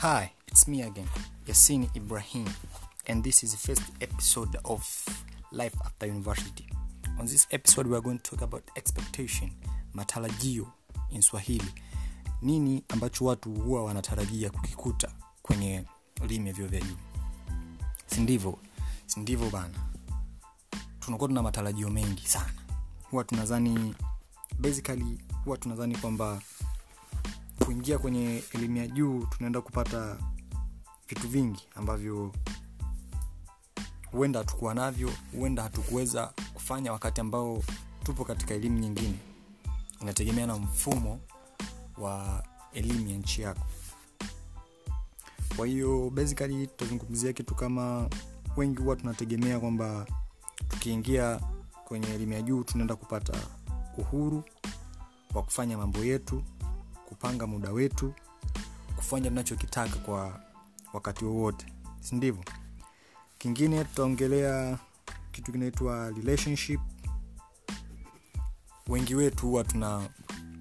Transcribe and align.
Hi, 0.00 0.30
it's 0.46 0.68
me 0.68 0.82
again, 0.82 1.08
Yasin 1.44 1.88
Ibrahim, 1.96 2.46
and 3.08 3.24
this 3.24 3.42
is 3.42 3.50
the 3.50 3.58
first 3.58 3.82
episode 4.00 4.56
of 4.64 4.86
Life 5.50 5.74
After 5.84 6.06
University. 6.06 6.66
On 7.18 7.26
this 7.26 7.48
episode, 7.50 7.88
we 7.88 8.00
going 8.00 8.20
to 8.20 8.30
talk 8.30 8.42
about 8.42 8.62
expectation, 8.76 9.50
matarajio 9.96 10.70
in 11.10 11.20
Swahili. 11.22 11.72
Nini 12.42 12.84
ambacho 12.88 13.24
watu 13.24 13.50
huwa 13.54 13.84
wanatarajia 13.84 14.50
kukikuta 14.50 15.08
kwenye 15.42 15.84
elimu 16.24 16.46
ya 16.46 16.52
vya 16.52 16.80
juu? 16.80 16.96
Si 18.06 18.20
ndivyo? 18.20 18.58
Si 19.06 19.20
ndivyo 19.20 19.50
bana? 19.50 19.78
Tunakuwa 21.00 21.28
tuna 21.28 21.42
matarajio 21.42 21.90
mengi 21.90 22.26
sana. 22.28 22.52
Huwa 23.10 23.24
tunadhani 23.24 23.94
basically 24.58 25.18
huwa 25.44 25.56
tunadhani 25.56 25.96
kwamba 25.96 26.42
kuingia 27.68 27.98
kwenye 27.98 28.42
elimu 28.54 28.76
ya 28.76 28.86
juu 28.86 29.26
tunaenda 29.30 29.60
kupata 29.60 30.16
vitu 31.08 31.28
vingi 31.28 31.68
ambavyo 31.74 32.32
huenda 34.12 34.38
hatukuwa 34.38 34.74
navyo 34.74 35.10
huenda 35.32 35.62
hatukuweza 35.62 36.32
kufanya 36.54 36.92
wakati 36.92 37.20
ambao 37.20 37.62
tupo 38.02 38.24
katika 38.24 38.54
elimu 38.54 38.78
nyingine. 38.78 39.14
Inategemea 40.00 40.46
na 40.46 40.56
mfumo 40.56 41.20
wa 41.98 42.44
elimu 42.72 43.08
ya 43.08 43.16
nchi 43.18 43.42
yako. 43.42 43.66
Kwa 45.56 45.66
hiyo 45.66 46.10
basically 46.10 46.66
tutazungumzia 46.66 47.32
kitu 47.32 47.54
kama 47.54 48.08
wengi 48.56 48.82
huwa 48.82 48.96
tunategemea 48.96 49.60
kwamba 49.60 50.06
tukiingia 50.68 51.40
kwenye 51.84 52.08
elimu 52.14 52.32
ya 52.32 52.42
juu 52.42 52.62
tunaenda 52.64 52.96
kupata 52.96 53.32
uhuru 53.98 54.44
wa 55.34 55.42
kufanya 55.42 55.78
mambo 55.78 55.98
yetu 55.98 56.42
kupanga 57.08 57.46
muda 57.46 57.70
wetu 57.70 58.14
kufanya 58.96 59.28
tunachokitaka 59.28 59.96
kwa 59.96 60.40
wakati 60.92 61.24
wowote 61.24 61.66
si 62.00 62.14
ndivyo? 62.16 62.44
Kingine 63.38 63.84
tutaongelea 63.84 64.78
kitu 65.32 65.52
kinaitwa 65.52 66.10
relationship. 66.10 66.80
Wengi 68.88 69.14
wetu 69.14 69.46
huwa 69.46 69.64
tuna 69.64 70.08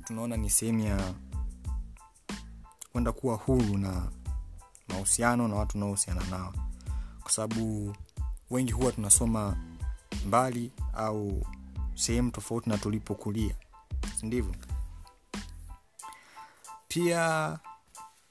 tunaona 0.06 0.38
ni 0.38 0.50
sehemu 0.50 0.80
ya 0.80 1.14
kwenda 2.92 3.12
kuwa 3.12 3.36
huru 3.36 3.78
na 3.78 4.12
mahusiano 4.88 5.48
na 5.48 5.56
watu 5.56 5.78
unaohusiana 5.78 6.24
nao. 6.30 6.54
Kwa 7.22 7.32
sababu 7.32 7.96
wengi 8.50 8.72
huwa 8.72 8.92
tunasoma 8.92 9.58
mbali 10.28 10.72
au 10.94 11.46
sehemu 11.96 12.32
tofauti 12.32 12.70
na 12.70 12.78
tulipokulia 12.78 13.56
si 14.20 14.26
ndivyo 14.26 14.56
pia 16.88 17.60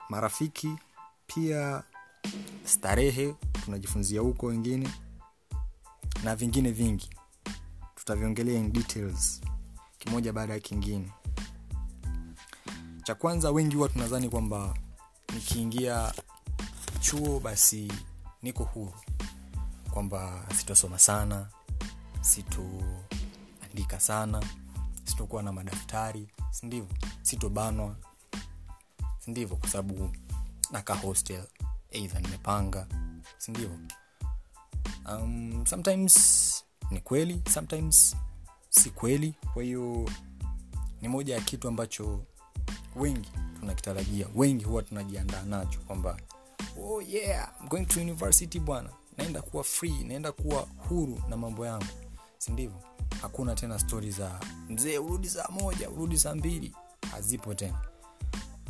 marafiki 0.09 0.77
pia 1.27 1.83
starehe 2.65 3.35
tunajifunzia 3.65 4.21
huko 4.21 4.47
wengine 4.47 4.89
na 6.25 6.37
vingine 6.37 6.71
vingi. 6.71 7.11
Tutaviongelea 7.95 8.59
in 8.59 8.73
details 8.73 9.41
kimoja 9.99 10.33
baada 10.33 10.53
ya 10.55 10.61
kingine. 10.61 11.13
Cha 13.05 13.15
kwanza 13.15 13.51
wengi 13.51 13.77
huwa 13.77 13.89
tunadhani 13.89 14.29
kwamba 14.29 14.75
nikiingia 15.35 16.13
chuo 17.01 17.41
basi 17.41 17.93
niko 18.43 18.65
huru. 18.65 18.95
Kwamba 19.91 20.47
sitosoma 20.59 20.99
sana 20.99 21.49
sitoandika 22.21 24.01
sana 24.01 24.43
sitokuwa 25.05 25.43
na 25.43 25.53
madaftari 25.53 26.29
sindivyo 26.51 26.89
sitobanwa 27.23 27.97
sindivyo? 29.27 29.57
Kwa 29.57 29.69
sababu 29.69 30.11
naka 30.71 30.95
hostel 30.95 31.43
eidha 31.91 32.21
nimepanga 32.21 32.87
sindivo 33.39 33.75
um, 35.13 35.65
sometimes 35.67 36.65
ni 36.91 37.01
kweli 37.01 37.43
sometimes 37.55 38.17
si 38.71 38.91
kweli. 38.91 39.35
Kwa 39.55 39.63
hiyo 39.63 40.11
ni 41.03 41.09
moja 41.09 41.35
ya 41.35 41.41
kitu 41.41 41.69
ambacho 41.69 42.23
wengi 42.97 43.31
tunakitarajia 43.61 44.27
wengi 44.35 44.65
huwa 44.65 44.83
tunajiandaa 44.83 45.43
nacho 45.43 45.79
kwamba 45.81 46.17
oh 46.83 47.03
yeah 47.03 47.53
I'm 47.61 47.69
going 47.69 47.87
to 47.87 48.01
university 48.01 48.61
bwana. 48.61 48.91
Naenda 49.17 49.43
kuwa 49.43 49.65
free 49.65 50.05
naenda 50.05 50.33
kuwa 50.33 50.69
huru 50.89 51.23
na 51.29 51.37
mambo 51.37 51.67
yangu. 51.67 51.87
Sindivyo? 52.39 52.81
Hakuna 53.23 53.55
tena 53.55 53.79
stori 53.79 54.11
za 54.11 54.41
mzee 54.69 54.99
urudi 54.99 55.29
saa 55.31 55.49
moja 55.49 55.91
urudi 55.91 56.19
saa 56.19 56.35
mbili. 56.35 56.73
Hazipo 57.11 57.55
tena 57.55 57.79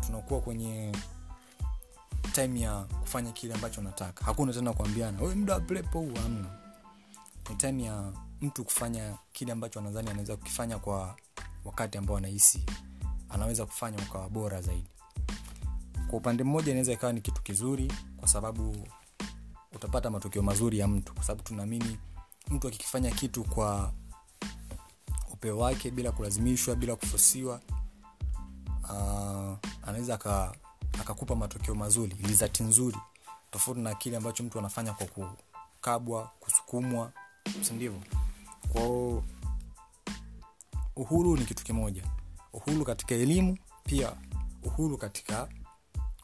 tunakuwa 0.06 0.41
kwenye 0.41 0.93
time 2.33 2.61
ya 2.61 2.83
kufanya 2.83 3.33
kile 3.33 3.55
ambacho 3.55 3.81
nataka 3.83 4.25
hakuna 4.25 4.53
tena 4.53 4.72
kuambiana 4.72 5.22
we 5.22 5.34
muda 5.34 5.55
wa 5.55 5.61
plepo 5.61 6.00
ni 7.50 7.56
time 7.56 7.83
ya 7.83 8.12
mtu 8.41 8.65
kufanya 8.65 9.15
kile 9.33 9.53
ambacho 9.53 9.78
anadhani 9.81 10.09
anaweza 10.11 10.37
kukifanya 10.37 10.78
kwa 10.78 11.17
wakati 11.65 11.99
ambao 11.99 12.17
anahisi 12.17 12.65
anaweza 13.28 13.67
kufanya 13.67 13.99
ukawa 13.99 14.28
bora 14.28 14.61
zaidi. 14.62 14.89
Kwa 16.11 16.19
upande 16.19 16.44
mmoja 16.44 16.71
inaweza 16.71 16.93
ikawa 16.93 17.12
ni 17.12 17.21
kitu 17.21 17.43
kizuri 17.43 17.93
kwa 18.17 18.28
sababu 18.28 18.77
utapata 19.73 20.11
matokeo 20.11 20.43
mazuri 20.43 20.78
ya 20.78 20.88
mtu. 20.88 21.15
Kwa 21.15 21.23
sababu 21.25 21.43
tunaamini 21.43 21.99
mtu 22.50 22.69
akikifanya 22.69 23.11
kitu 23.11 23.44
kwa 23.44 23.93
upeo 25.33 25.59
wake 25.59 25.91
bila 25.91 26.12
kulazimishwa 26.12 26.75
bila 26.75 26.97
kufosiwa 26.97 27.61
uh, 28.91 29.25
anaweza 29.97 30.53
akakupa 31.01 31.37
matokeo 31.37 31.75
mazuri 31.75 32.17
lizati 32.23 32.62
nzuri 32.62 32.97
tofauti 33.51 33.81
na 33.81 33.95
kile 33.95 34.17
ambacho 34.17 34.43
mtu 34.43 34.59
anafanya 34.59 34.93
kwa 34.93 35.07
kukabwa 35.07 36.31
kusukumwa 36.41 37.12
sindivyo 37.62 38.01
kwao 38.69 39.25
uhuru 40.97 41.37
ni 41.37 41.45
kitu 41.45 41.65
kimoja. 41.65 42.03
Uhuru 42.53 42.85
katika 42.85 43.15
elimu 43.15 43.59
pia 43.85 44.12
uhuru 44.62 44.99
katika 44.99 45.49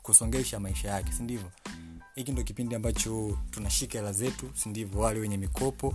kusongesha 0.03 0.61
maisha 0.61 0.89
yake 0.89 1.13
sindivyo 1.13 1.51
hiki 2.15 2.33
ndo 2.33 2.43
kipindi 2.43 2.75
ambacho 2.75 3.39
tunashika 3.51 3.99
hela 3.99 4.13
zetu 4.13 4.51
sindivo 4.55 5.01
wale 5.01 5.21
wenye 5.21 5.37
mikopo 5.37 5.95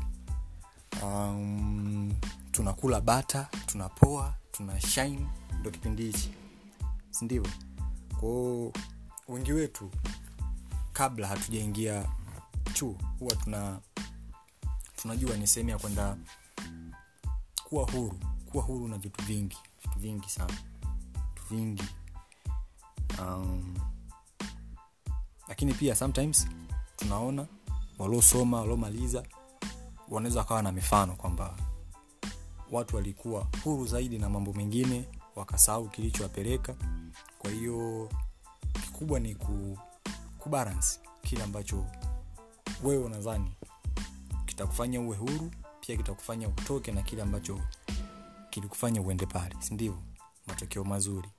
um, 1.04 2.14
tunakula 2.52 3.02
bata 3.02 3.48
tunapoa 3.66 4.34
tuna 4.52 4.82
shine 4.82 5.28
ndo 5.60 5.72
kipindi 5.72 6.04
hichi 6.04 6.32
sindivyo 7.12 7.52
kwao 8.20 8.74
wengi 9.28 9.54
wetu 9.54 9.92
kabla 10.94 11.28
hatujaingia 11.28 12.06
chuo 12.74 12.96
huwa 13.20 13.36
tuna 13.36 13.80
tunajua 14.96 15.38
ni 15.38 15.48
sehemu 15.48 15.70
ya 15.70 15.78
kwenda 15.78 16.18
kuwa 17.64 17.92
huru. 17.92 18.20
Kuwa 18.52 18.64
huru 18.64 18.88
na 18.88 18.98
vitu 18.98 19.24
vingi 19.26 19.58
vitu 19.84 20.00
vingi 20.00 20.30
sana. 20.30 20.54
Vitu 21.34 21.44
vingi. 21.56 21.84
Um, 23.20 23.76
lakini 25.48 25.74
pia 25.74 25.96
sometimes 25.96 26.48
tunaona 26.96 27.48
waliosoma 28.00 28.60
waliomaliza 28.60 29.24
wanaweza 30.10 30.40
wakawa 30.40 30.62
na 30.62 30.72
mifano 30.72 31.16
kwamba 31.16 31.56
watu 32.72 32.96
walikuwa 32.96 33.48
huru 33.64 33.88
zaidi 33.88 34.20
na 34.20 34.30
mambo 34.30 34.54
mengine 34.54 35.06
wakasahau 35.36 35.90
kilichowapeleka 35.90 36.76
kwa 37.47 37.56
hiyo 37.56 38.09
kikubwa 38.84 39.19
ni 39.19 39.35
ku, 39.35 39.80
kubalance 40.38 41.00
kile 41.22 41.44
ambacho 41.44 41.85
wewe 42.84 43.03
unadhani 43.03 43.52
kitakufanya 44.46 45.02
uwe 45.02 45.18
huru 45.18 45.52
pia 45.81 45.97
kitakufanya 45.97 46.47
utoke 46.50 46.91
na 46.91 47.02
kile 47.02 47.22
ambacho 47.22 47.62
kilikufanya 48.50 49.01
uende 49.01 49.25
pale. 49.25 49.56
Sindivo 49.60 50.04
matokeo 50.48 50.83
mazuri. 50.83 51.30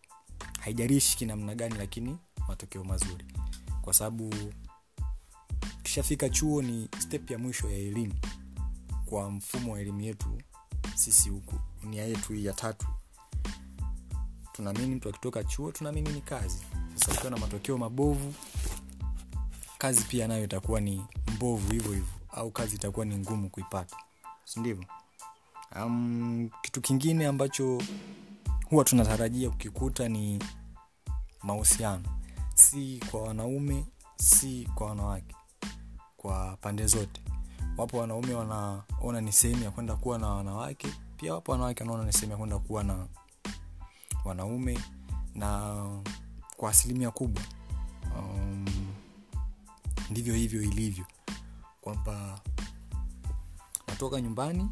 Haijalishi 0.61 1.17
kinamna 1.17 1.55
gani 1.55 1.75
lakini 1.79 2.19
matokeo 2.49 2.85
mazuri. 2.85 3.25
Kwa 3.83 3.95
sababu 3.95 4.35
kishafika 5.83 6.29
chuo 6.29 6.63
ni 6.63 6.89
step 6.99 7.31
ya 7.31 7.39
mwisho 7.39 7.71
ya 7.71 7.77
elimu 7.77 8.15
kwa 9.07 9.31
mfumo 9.31 9.73
wa 9.73 9.81
elimu 9.81 10.01
yetu 10.01 10.43
sisi 10.95 11.29
huku. 11.29 11.55
Nia 11.83 12.05
yetu 12.05 12.33
hii 12.33 12.45
ya 12.45 12.53
tatu 12.53 12.87
tunaamini 14.59 14.95
mtu 14.95 15.09
akitoka 15.09 15.45
chuo 15.45 15.73
tunaamini 15.73 16.13
ni 16.13 16.21
kazi. 16.21 16.59
Sasa 16.95 17.13
ukiwa 17.13 17.31
na 17.31 17.37
matokeo 17.37 17.79
mabovu 17.79 18.35
kazi 19.79 20.05
pia 20.05 20.29
nayo 20.29 20.45
itakuwa 20.45 20.81
ni 20.81 21.05
mbovu 21.35 21.73
hivyo 21.73 21.93
hivyo 21.93 22.09
au 22.33 22.51
kazi 22.51 22.77
itakuwa 22.77 23.07
ni 23.07 23.17
ngumu 23.19 23.51
kuipata. 23.51 23.97
Sindivyo 24.45 24.85
um, 25.77 26.51
kitu 26.63 26.81
kingine 26.81 27.27
ambacho 27.27 27.83
huwa 28.71 28.85
tunatarajia 28.85 29.51
kukikuta 29.51 30.09
ni 30.09 30.43
mahusiano. 31.43 32.05
Si 32.55 33.01
kwa 33.11 33.23
wanaume 33.23 33.87
si 34.17 34.69
kwa 34.75 34.87
wanawake 34.87 35.35
kwa 36.17 36.57
pande 36.61 36.87
zote. 36.87 37.21
Wapo 37.77 37.99
wanaume 37.99 38.35
wanaona 38.35 39.21
ni 39.21 39.33
sehemu 39.33 39.65
ya 39.65 39.71
kwenda 39.71 39.97
kuwa 39.97 40.19
na 40.19 40.29
wanawake 40.29 40.89
pia 41.17 41.35
wapo 41.35 41.53
wanawake 41.53 41.83
wanaona 41.83 42.05
ni 42.05 42.13
sehemu 42.13 42.33
ya 42.33 42.39
kwenda 42.39 42.59
kuwa 42.59 42.85
na 42.85 43.07
wanaume 44.29 44.79
na 45.35 45.85
kwa 46.57 46.71
asilimia 46.71 47.11
kubwa 47.11 47.43
um, 48.19 48.67
ndivyo 50.11 50.35
hivyo 50.35 50.63
ilivyo. 50.63 51.07
Kwamba 51.81 52.41
natoka 53.89 54.21
nyumbani 54.21 54.71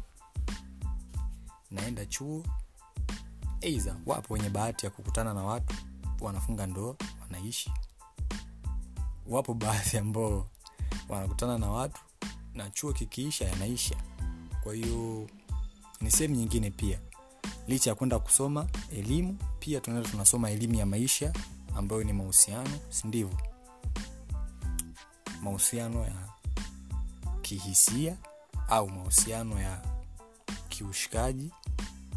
naenda 1.71 2.05
chuo 2.05 2.43
eidha 3.61 3.95
wapo 4.05 4.33
wenye 4.33 4.49
bahati 4.49 4.85
ya 4.85 4.91
kukutana 4.91 5.33
na 5.33 5.43
watu 5.43 5.75
wanafunga 6.21 6.67
ndoa 6.67 6.95
wanaishi. 7.21 7.71
Wapo 9.27 9.53
baadhi 9.53 9.97
ambao 9.97 10.47
wanakutana 11.09 11.57
na 11.57 11.69
watu 11.71 12.01
na 12.53 12.69
chuo 12.69 12.93
kikiisha 12.93 13.45
yanaisha. 13.45 13.95
Kwa 14.63 14.73
hiyo 14.73 15.29
ni 16.01 16.11
sehemu 16.11 16.35
nyingine 16.35 16.71
pia 16.71 16.99
licha 17.67 17.89
ya 17.89 17.95
kwenda 17.95 18.19
kusoma 18.19 18.67
elimu 18.91 19.37
pia 19.59 19.81
tunaenda 19.81 20.09
tunasoma 20.09 20.49
elimu 20.51 20.75
ya 20.75 20.85
maisha 20.85 21.33
ambayo 21.75 22.03
ni 22.03 22.13
mahusiano 22.13 22.69
sindivyo 22.89 23.37
mahusiano 25.41 26.03
ya 26.03 26.27
kihisia 27.41 28.17
au 28.69 28.89
mahusiano 28.89 29.61
ya 29.61 29.81
kiushikaji. 30.69 31.51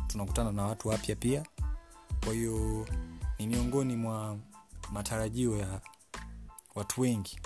Tunakutana 0.06 0.52
na 0.52 0.62
watu 0.66 0.88
wapya 0.88 1.16
pia. 1.16 1.46
Kwa 2.24 2.32
hiyo 2.32 2.88
ni 3.38 3.46
miongoni 3.46 3.96
mwa 3.96 4.38
matarajio 4.92 5.56
ya 5.58 5.80
watu 6.74 7.00
wengi 7.00 7.40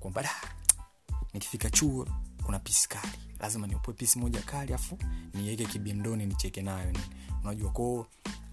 kwamba 0.00 0.22
"Da, 0.22 0.30
nikifika 1.34 1.70
chuo 1.70 2.06
kuna 2.44 2.58
pisi 2.58 2.88
kali 2.88 3.18
lazima 3.40 3.66
niopoe 3.66 3.94
pisi 3.94 4.18
moja 4.18 4.42
kali 4.42 4.74
afu 4.74 4.98
niweke 5.34 5.66
kibindoni 5.66 6.26
nicheke 6.26 6.62
nayo. 6.62 6.92
Unajua 7.44 7.70
kwao 7.70 8.06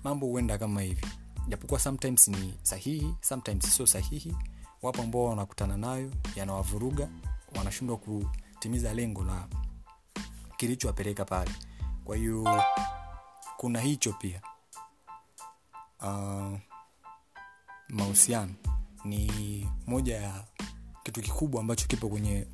mambo 0.04 0.28
huenda 0.28 0.58
kama 0.58 0.82
hivi. 0.82 1.06
Japokuwa 1.48 1.80
sometimes 1.80 2.28
ni 2.28 2.54
sahihi 2.64 3.16
sometimes 3.22 3.76
sio 3.76 3.88
sahihi 3.88 4.36
wapo 4.82 5.02
ambao 5.02 5.24
wanakutana 5.26 5.78
nayo 5.78 6.12
yanawavuruga 6.36 7.10
wanashindwa 7.58 7.98
kutimiza 7.98 8.94
lengo 8.94 9.24
la 9.24 9.48
kilichowapeleka 10.58 11.26
pale. 11.26 11.52
Kwa 12.04 12.16
hiyo 12.18 12.64
kuna 13.58 13.80
hicho 13.82 14.14
pia. 14.14 14.42
Uh, 16.02 16.58
mahusiano 17.90 18.54
ni 19.06 19.68
moja 19.88 20.18
ya 20.22 20.44
kitu 21.04 21.22
kikubwa 21.22 21.62
ambacho 21.62 21.88
kipo 21.88 22.10
kwenye 22.10 22.48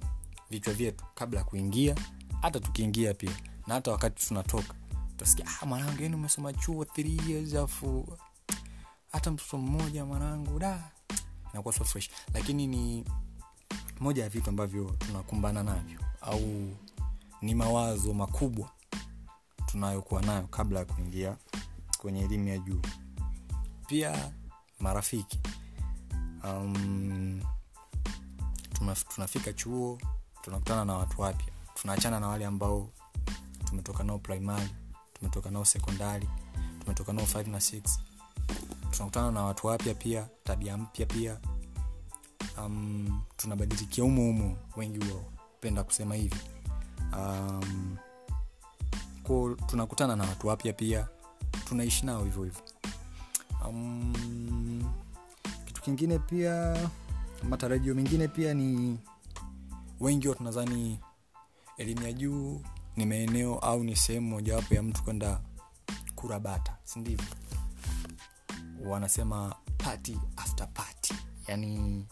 vichwa 0.49 0.73
vyetu. 0.73 1.05
Kabla 1.15 1.39
ya 1.39 1.45
kuingia 1.45 1.95
hata 2.41 2.59
tukiingia 2.59 3.13
pia 3.13 3.31
na 3.67 3.73
hata 3.73 3.91
wakati 3.91 4.27
tunatoka 4.27 4.73
utasikia 5.13 5.45
ah, 5.61 5.65
mwanangu 5.65 6.03
yani 6.03 6.15
umesoma 6.15 6.53
chuo 6.53 6.85
three 6.85 7.19
years 7.27 7.53
afu 7.55 8.17
hata 9.11 9.31
mtoto 9.31 9.57
mmoja 9.57 10.05
mwanangu 10.05 10.59
da. 10.59 10.91
Inakuwa 11.53 11.73
so 11.73 11.83
fresh. 11.83 12.09
Lakini 12.33 12.67
ni 12.67 13.05
moja 13.99 14.23
ya 14.23 14.29
vitu 14.29 14.49
ambavyo 14.49 14.95
tunakumbana 14.99 15.63
navyo 15.63 15.99
au 16.21 16.71
ni 17.41 17.55
mawazo 17.55 18.13
makubwa 18.13 18.69
tunayokuwa 19.65 20.21
nayo 20.21 20.47
kabla 20.47 20.79
ya 20.79 20.85
kuingia 20.85 21.37
kwenye 21.97 22.21
elimu 22.21 22.47
ya 22.47 22.57
juu. 22.57 22.81
Pia 23.87 24.31
marafiki. 24.79 25.39
Um, 26.43 27.41
tunafika 29.15 29.53
chuo 29.53 29.99
tunakutana 30.41 30.85
na 30.85 30.93
watu 30.93 31.21
wapya 31.21 31.47
tunaachana 31.81 32.19
na 32.19 32.27
wale 32.27 32.45
ambao 32.45 32.89
tumetoka 33.65 34.03
nao 34.03 34.19
primary 34.19 34.69
tumetoka 35.13 35.51
nao 35.51 35.65
sekondari 35.65 36.29
tumetoka 36.79 37.13
nao 37.13 37.25
5 37.25 37.49
na 37.49 37.57
6 37.57 37.81
tunakutana 38.91 39.31
na 39.31 39.43
watu 39.43 39.67
wapya 39.67 39.93
pia 39.93 40.27
tabia 40.43 40.77
mpya 40.77 41.05
pia. 41.05 41.37
Um, 42.57 43.21
tunabadilikia 43.37 44.03
umo 44.03 44.29
umo 44.29 44.57
wengi 44.77 44.99
wapenda 45.13 45.83
kusema 45.83 46.15
hivi. 46.15 46.35
Um, 47.17 47.97
ko 49.23 49.55
tunakutana 49.67 50.15
na 50.15 50.23
watu 50.23 50.47
wapya 50.47 50.73
pia 50.73 51.07
tunaishi 51.67 52.05
nao 52.05 52.23
hivyo 52.23 52.43
hivyo. 52.43 52.61
Um, 53.67 54.83
kitu 55.65 55.81
kingine 55.81 56.19
pia 56.19 56.77
matarajio 57.49 57.95
mengine 57.95 58.27
pia 58.27 58.53
ni 58.53 58.99
wengi 59.99 60.27
wa 60.27 60.35
tunadhani 60.35 60.99
elimu 61.81 62.03
ya 62.03 62.13
juu 62.13 62.61
ni 62.95 63.05
maeneo 63.05 63.59
au 63.59 63.83
ni 63.83 63.95
sehemu 63.95 64.29
mojawapo 64.29 64.75
ya 64.75 64.83
mtu 64.83 65.03
kwenda 65.03 65.41
kurabata 66.15 66.77
sindivyo 66.83 67.25
wanasema 68.85 69.55
party 69.77 70.17
after 70.37 70.73
party. 70.73 71.13
Yani 71.47 72.05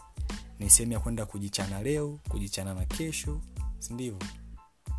ni 0.58 0.70
sehemu 0.70 0.92
ya 0.92 1.00
kwenda 1.00 1.26
kujichana 1.26 1.82
leo 1.82 2.18
kujichana 2.28 2.74
na 2.74 2.84
kesho 2.86 3.40
sindivyo 3.78 4.18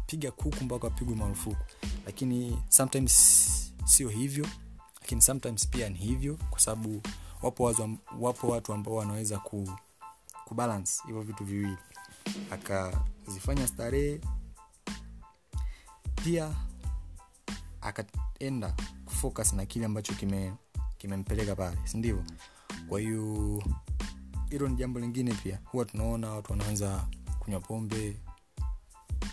piga 0.08 0.32
kuku 0.32 0.64
mpaka 0.64 0.88
wapigwe 0.88 1.16
marufuku. 1.16 1.64
Lakini 2.06 2.60
sometimes 2.70 3.74
sio 3.86 4.10
hivyo 4.10 4.48
lakini 5.02 5.22
sometimes 5.22 5.68
pia 5.68 5.90
ni 5.90 5.98
hivyo 5.98 6.38
kwa 6.50 6.60
sababu 6.60 7.02
wapo, 7.42 7.74
wapo 8.20 8.48
watu 8.48 8.74
ambao 8.74 8.96
wanaweza 8.96 9.40
ku, 9.40 9.70
hivyo 11.06 11.22
vitu 11.22 11.44
viwili. 11.46 11.78
Akazifanya 12.52 13.68
starehe 13.68 14.22
pia 16.24 16.56
akaenda 17.82 18.74
kufocus 19.06 19.54
na 19.54 19.66
kile 19.66 19.86
ambacho 19.86 20.14
kime 20.14 20.54
kimempeleka 20.98 21.56
pale 21.56 21.78
sindivo 21.84 22.24
kwa 22.90 23.00
hiyo 23.00 23.64
hilo 24.50 24.70
ni 24.70 24.76
jambo 24.76 25.00
lingine 25.00 25.34
pia. 25.34 25.60
Huwa 25.66 25.86
tunaona 25.86 26.30
watu 26.32 26.52
wanaanza 26.52 27.08
kunywa 27.40 27.60
pombe 27.60 28.18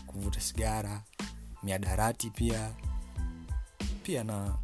kuvuta 0.06 0.40
sigara 0.40 1.02
miadarati 1.62 2.30
pia. 2.30 2.74
Pia 4.02 4.24
na 4.24 4.54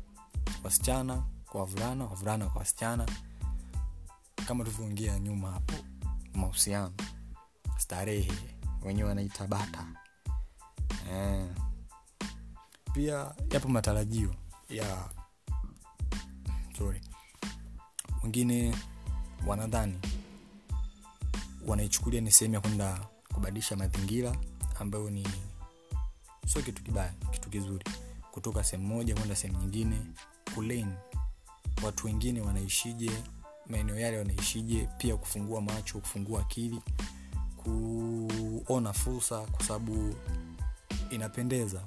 wasichana 0.64 1.22
kwa 1.46 1.60
wavulana 1.60 2.04
wavulana 2.04 2.46
kwa 2.46 2.58
wasichana. 2.58 3.06
Kama 4.48 4.64
tulivyoongea 4.64 5.18
nyuma 5.18 5.50
hapo 5.50 5.74
mahusiano 6.34 6.92
starehe 7.78 8.32
wenyewe 8.82 9.08
wanaita 9.08 9.46
bata. 9.46 9.86
Eh. 11.12 11.46
Pia 12.94 13.34
yapo 13.50 13.68
matarajio 13.68 14.34
ya 14.70 15.10
sorry 16.78 17.00
wengine 18.22 18.74
wanadhani 19.46 19.98
wanaichukulia 21.66 22.20
ni 22.20 22.30
sehemu 22.30 22.54
ya 22.54 22.60
kwenda 22.60 23.06
kubadilisha 23.34 23.76
mazingira 23.76 24.36
ambayo 24.80 25.10
ni 25.10 25.28
sio 26.46 26.62
kitu 26.62 26.82
kibaya 26.82 27.12
kitu 27.30 27.50
kizuri. 27.50 27.84
Kutoka 28.30 28.64
sehemu 28.64 28.88
moja 28.88 29.14
kwenda 29.14 29.36
sehemu 29.36 29.58
nyingine 29.60 30.00
kulen 30.54 30.94
watu 31.82 32.06
wengine 32.06 32.40
wanaishije 32.40 33.10
maeneo 33.66 33.98
yale 33.98 34.18
wanaishije 34.18 34.88
pia 34.98 35.16
kufungua 35.16 35.60
macho 35.60 35.98
kufungua 35.98 36.40
akili 36.40 36.80
kuona 37.56 38.92
fursa 38.92 39.40
kwa 39.40 39.64
sababu 39.64 40.14
inapendeza 41.10 41.80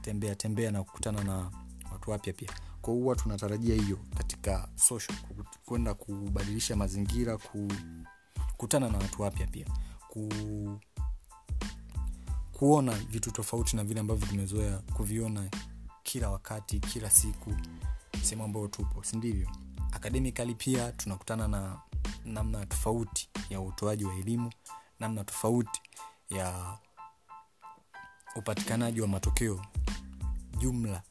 kutembea 0.00 0.34
tembea 0.34 0.70
na 0.70 0.82
kukutana 0.84 1.24
na 1.24 1.50
watu 1.92 2.10
wapya 2.10 2.32
pia. 2.32 2.48
Kwa 2.82 2.94
huwa 2.94 3.16
tunatarajia 3.16 3.74
hiyo 3.74 3.98
katika 4.16 4.68
social 4.74 5.18
kwenda 5.64 5.94
kubadilisha 5.94 6.76
mazingira 6.76 7.38
kukutana 7.38 8.88
na 8.88 8.98
watu 8.98 9.22
wapya 9.22 9.46
pia. 9.46 9.66
Ku, 10.08 10.28
kuona 12.52 12.92
vitu 12.92 13.30
tofauti 13.30 13.76
na 13.76 13.84
vile 13.84 14.00
ambavyo 14.00 14.26
tumezoea 14.28 14.78
kuviona 14.78 15.50
kila 16.02 16.30
wakati 16.30 16.80
kila 16.80 17.10
siku 17.10 17.54
sehemu 18.22 18.44
ambayo 18.44 18.68
tupo 18.68 19.04
sindivyo 19.04 19.48
akademikali 19.92 20.54
pia 20.54 20.92
tunakutana 20.92 21.48
na 21.48 21.80
namna 22.24 22.66
tofauti 22.66 23.28
ya 23.50 23.60
utoaji 23.60 24.04
wa 24.04 24.14
elimu 24.14 24.52
namna 25.00 25.24
tofauti 25.24 25.80
ya 26.30 26.78
upatikanaji 28.36 29.00
wa 29.00 29.08
matokeo 29.08 29.60
jumla 30.60 31.02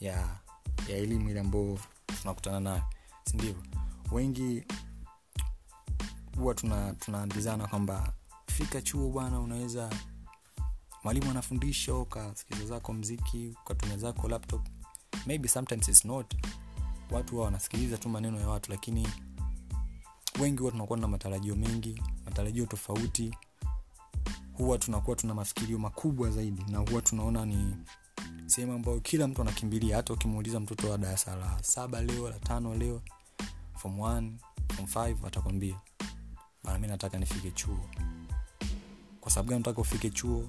ya 0.00 0.40
ya 0.88 0.96
elimu 0.96 1.30
ile 1.30 1.40
ambayo 1.40 1.78
tunakutana 2.22 2.60
nayo 2.60 2.82
sindio 3.24 3.54
wengi 4.12 4.64
huwa 6.36 6.54
tunaambizana 6.54 7.56
tuna 7.56 7.68
kwamba 7.68 8.12
fika 8.46 8.82
chuo 8.82 9.10
bwana 9.10 9.40
unaweza 9.40 9.90
mwalimu 11.04 11.30
anafundisha 11.30 11.94
ukasikiza 11.94 12.64
zako 12.66 12.92
mziki 12.92 13.54
ukatumia 13.64 13.96
zako 13.96 14.28
laptop. 14.28 14.66
Maybe 15.26 15.48
sometimes 15.48 15.88
it's 15.88 16.04
not. 16.04 16.34
Watu 17.10 17.32
huwa 17.32 17.44
wanasikiliza 17.44 17.98
tu 17.98 18.08
maneno 18.08 18.40
ya 18.40 18.48
watu 18.48 18.70
lakini 18.70 19.08
wengi 20.40 20.58
huwa 20.58 20.72
tunakuwa 20.72 20.98
na 20.98 21.08
matarajio 21.08 21.56
mengi 21.56 22.02
matarajio 22.24 22.66
tofauti. 22.66 23.34
Huwa 24.52 24.78
tunakuwa 24.78 25.16
tuna 25.16 25.34
mafikirio 25.34 25.78
makubwa 25.78 26.30
zaidi 26.30 26.64
na 26.68 26.78
huwa 26.78 27.02
tunaona 27.02 27.46
ni 27.46 27.76
sehemu 28.50 28.72
ambayo 28.72 29.00
kila 29.00 29.28
mtu 29.28 29.42
anakimbilia 29.42 29.96
hata 29.96 30.12
ukimuuliza 30.12 30.60
mtoto 30.60 30.90
wa 30.90 30.98
darasa 30.98 31.36
la 31.36 31.62
saba 31.62 32.02
leo 32.02 32.30
la 32.30 32.38
tano 32.38 32.74
leo 32.74 33.00
form 33.76 34.00
one 34.00 34.32
form 34.76 34.88
5 35.14 35.26
atakwambia 35.26 35.80
bana 36.64 36.78
mi 36.78 36.86
nataka 36.86 37.18
nifike 37.18 37.50
chuo. 37.50 37.80
Kwa 39.20 39.30
sababu 39.30 39.48
gani 39.48 39.58
nataka 39.60 39.80
ufike 39.80 40.10
chuo? 40.10 40.48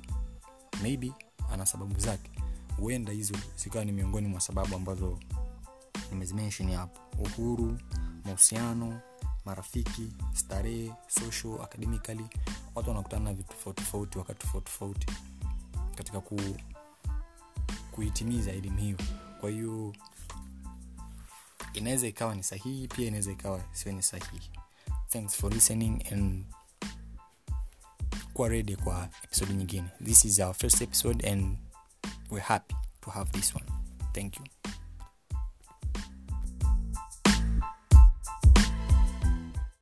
Maybe 0.82 1.12
ana 1.52 1.66
sababu 1.66 2.00
zake. 2.00 2.32
Huenda 2.78 3.12
hizo 3.12 3.36
zikawa 3.56 3.86
ni 3.86 3.92
miongoni 3.92 4.28
mwa 4.28 4.42
sababu 4.42 4.76
ambazo 4.76 5.20
nimezimenshini 6.12 6.74
hapo. 6.74 7.00
Uhuru 7.24 7.78
mahusiano 8.26 9.00
marafiki 9.46 10.14
starehe 10.34 10.92
social 11.08 11.62
academically. 11.64 12.26
Watu 12.76 12.90
wanakutana 12.90 13.24
na 13.26 13.34
vitu 13.34 13.50
tofauti 13.50 13.82
tofauti 13.84 14.18
wakati 14.18 14.40
tofauti 14.40 14.66
tofauti 14.66 15.08
katika 15.96 16.22
ku, 16.22 16.40
kuitimiza 17.92 18.52
elimu 18.52 18.78
hiyo. 18.78 18.98
Kwa 19.40 19.50
hiyo 19.50 19.96
inaweza 21.74 22.08
ikawa 22.08 22.36
ni 22.36 22.44
sahihi 22.44 22.88
pia 22.88 23.08
inaweza 23.08 23.32
ikawa 23.32 23.62
sio 23.72 23.92
ni 23.92 24.04
sahihi. 24.04 24.52
Thanks 25.10 25.36
for 25.36 25.54
listening 25.54 26.04
and 26.12 26.46
kuwa 28.34 28.50
ready 28.50 28.76
kwa 28.76 29.10
episode 29.24 29.54
nyingine. 29.54 29.88
This 30.04 30.26
is 30.26 30.40
our 30.40 30.54
first 30.54 30.82
episode 30.82 31.30
and 31.30 31.58
we're 32.30 32.46
happy 32.46 32.76
to 33.02 33.12
have 33.12 33.32
this 33.32 33.56
one. 33.56 33.66
Thank 34.14 34.38
you 34.38 34.61